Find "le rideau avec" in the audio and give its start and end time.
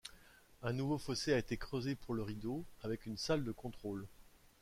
2.15-3.05